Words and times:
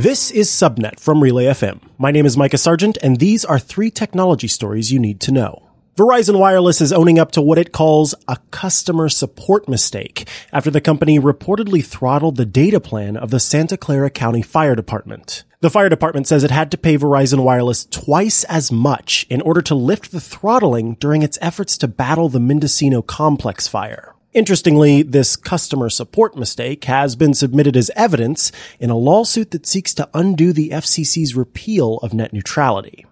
This 0.00 0.30
is 0.30 0.48
Subnet 0.48 0.98
from 0.98 1.22
Relay 1.22 1.44
FM. 1.44 1.80
My 1.98 2.10
name 2.10 2.24
is 2.24 2.34
Micah 2.34 2.56
Sargent, 2.56 2.96
and 3.02 3.18
these 3.18 3.44
are 3.44 3.58
three 3.58 3.90
technology 3.90 4.48
stories 4.48 4.90
you 4.90 4.98
need 4.98 5.20
to 5.20 5.30
know. 5.30 5.68
Verizon 5.94 6.38
Wireless 6.38 6.80
is 6.80 6.90
owning 6.90 7.18
up 7.18 7.32
to 7.32 7.42
what 7.42 7.58
it 7.58 7.70
calls 7.70 8.14
a 8.26 8.38
customer 8.50 9.10
support 9.10 9.68
mistake 9.68 10.26
after 10.54 10.70
the 10.70 10.80
company 10.80 11.20
reportedly 11.20 11.84
throttled 11.84 12.36
the 12.36 12.46
data 12.46 12.80
plan 12.80 13.14
of 13.14 13.28
the 13.28 13.38
Santa 13.38 13.76
Clara 13.76 14.08
County 14.08 14.40
Fire 14.40 14.74
Department. 14.74 15.44
The 15.60 15.68
fire 15.68 15.90
department 15.90 16.26
says 16.26 16.44
it 16.44 16.50
had 16.50 16.70
to 16.70 16.78
pay 16.78 16.96
Verizon 16.96 17.44
Wireless 17.44 17.84
twice 17.84 18.44
as 18.44 18.72
much 18.72 19.26
in 19.28 19.42
order 19.42 19.60
to 19.60 19.74
lift 19.74 20.12
the 20.12 20.20
throttling 20.22 20.94
during 20.94 21.20
its 21.20 21.36
efforts 21.42 21.76
to 21.76 21.86
battle 21.88 22.30
the 22.30 22.40
Mendocino 22.40 23.02
complex 23.02 23.68
fire. 23.68 24.14
Interestingly, 24.32 25.02
this 25.02 25.34
customer 25.34 25.90
support 25.90 26.36
mistake 26.36 26.84
has 26.84 27.16
been 27.16 27.34
submitted 27.34 27.76
as 27.76 27.90
evidence 27.96 28.52
in 28.78 28.88
a 28.88 28.96
lawsuit 28.96 29.50
that 29.50 29.66
seeks 29.66 29.92
to 29.94 30.08
undo 30.14 30.52
the 30.52 30.70
FCC's 30.70 31.34
repeal 31.34 31.98
of 31.98 32.14
net 32.14 32.32
neutrality. 32.32 33.06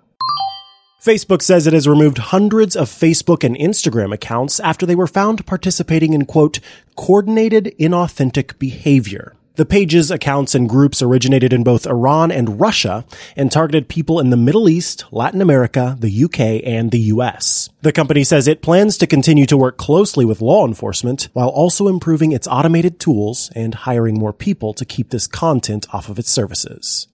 Facebook 1.04 1.42
says 1.42 1.66
it 1.66 1.72
has 1.72 1.88
removed 1.88 2.18
hundreds 2.18 2.77
of 2.77 2.88
Facebook 2.88 3.42
and 3.42 3.56
Instagram 3.56 4.12
accounts 4.12 4.60
after 4.60 4.86
they 4.86 4.94
were 4.94 5.08
found 5.08 5.44
participating 5.44 6.12
in 6.12 6.24
quote, 6.24 6.60
coordinated 6.94 7.74
inauthentic 7.80 8.56
behavior. 8.60 9.34
The 9.56 9.66
pages, 9.66 10.12
accounts, 10.12 10.55
and 10.55 10.69
groups 10.69 11.02
originated 11.02 11.52
in 11.52 11.64
both 11.64 11.84
Iran 11.84 12.30
and 12.30 12.60
Russia 12.60 13.05
and 13.36 13.50
targeted 13.50 13.88
people 13.88 14.20
in 14.20 14.30
the 14.30 14.36
Middle 14.36 14.69
East, 14.69 15.05
Latin 15.10 15.42
America, 15.42 15.96
the 15.98 16.24
UK, 16.24 16.62
and 16.64 16.92
the 16.92 17.00
US. 17.12 17.67
The 17.80 17.92
company 17.92 18.24
says 18.24 18.48
it 18.48 18.60
plans 18.60 18.98
to 18.98 19.06
continue 19.06 19.46
to 19.46 19.56
work 19.56 19.77
closely 19.77 20.24
with 20.24 20.41
law 20.41 20.66
enforcement 20.66 21.28
while 21.32 21.48
also 21.48 21.86
improving 21.86 22.32
its 22.32 22.48
automated 22.48 22.98
tools 22.98 23.52
and 23.55 23.73
hiring 23.73 24.19
more 24.19 24.32
people 24.32 24.74
to 24.74 24.84
keep 24.84 25.10
this 25.10 25.28
content 25.28 25.86
off 25.95 26.09
of 26.09 26.19
its 26.19 26.28
services. 26.28 27.06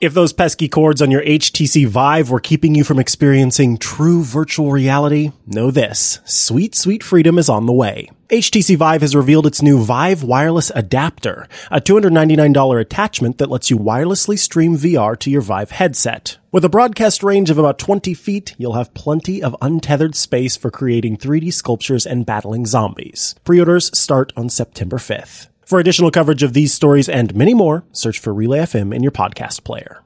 If 0.00 0.14
those 0.14 0.32
pesky 0.32 0.68
cords 0.68 1.02
on 1.02 1.10
your 1.10 1.24
HTC 1.24 1.88
Vive 1.88 2.30
were 2.30 2.38
keeping 2.38 2.76
you 2.76 2.84
from 2.84 3.00
experiencing 3.00 3.78
true 3.78 4.22
virtual 4.22 4.70
reality, 4.70 5.32
know 5.44 5.72
this. 5.72 6.20
Sweet, 6.24 6.76
sweet 6.76 7.02
freedom 7.02 7.36
is 7.36 7.48
on 7.48 7.66
the 7.66 7.72
way. 7.72 8.08
HTC 8.28 8.76
Vive 8.76 9.00
has 9.00 9.16
revealed 9.16 9.44
its 9.44 9.60
new 9.60 9.82
Vive 9.82 10.22
Wireless 10.22 10.70
Adapter, 10.76 11.48
a 11.72 11.80
$299 11.80 12.80
attachment 12.80 13.38
that 13.38 13.50
lets 13.50 13.70
you 13.70 13.76
wirelessly 13.76 14.38
stream 14.38 14.76
VR 14.76 15.18
to 15.18 15.30
your 15.30 15.42
Vive 15.42 15.72
headset. 15.72 16.38
With 16.52 16.64
a 16.64 16.68
broadcast 16.68 17.24
range 17.24 17.50
of 17.50 17.58
about 17.58 17.80
20 17.80 18.14
feet, 18.14 18.54
you'll 18.56 18.74
have 18.74 18.94
plenty 18.94 19.42
of 19.42 19.56
untethered 19.60 20.14
space 20.14 20.56
for 20.56 20.70
creating 20.70 21.16
3D 21.16 21.52
sculptures 21.52 22.06
and 22.06 22.24
battling 22.24 22.66
zombies. 22.66 23.34
Pre-orders 23.42 23.98
start 23.98 24.32
on 24.36 24.48
September 24.48 24.98
5th. 24.98 25.48
For 25.68 25.78
additional 25.78 26.10
coverage 26.10 26.42
of 26.42 26.54
these 26.54 26.72
stories 26.72 27.10
and 27.10 27.34
many 27.34 27.52
more, 27.52 27.84
search 27.92 28.20
for 28.20 28.32
Relay 28.32 28.60
FM 28.60 28.94
in 28.94 29.02
your 29.02 29.12
podcast 29.12 29.64
player. 29.64 30.02